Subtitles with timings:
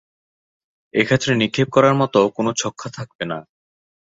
[0.93, 3.37] এক্ষেত্রে নিক্ষেপ করার মতো কোনো ছক্কা থাকবে না।